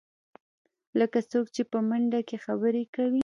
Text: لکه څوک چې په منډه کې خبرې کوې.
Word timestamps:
لکه 0.99 1.19
څوک 1.31 1.45
چې 1.55 1.61
په 1.71 1.79
منډه 1.89 2.19
کې 2.27 2.37
خبرې 2.45 2.83
کوې. 2.95 3.19